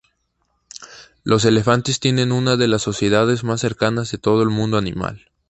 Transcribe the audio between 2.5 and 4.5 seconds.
de las sociedades más cercanas de todo el